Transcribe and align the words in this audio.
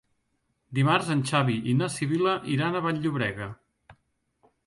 Dimarts 0.77 1.11
en 1.15 1.19
Xavi 1.31 1.57
i 1.73 1.75
na 1.81 1.91
Sibil·la 1.97 2.33
iran 2.55 2.79
a 2.79 2.83
Vall-llobrega. 2.87 3.51